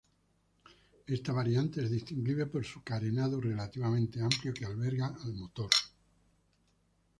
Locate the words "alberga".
4.65-5.13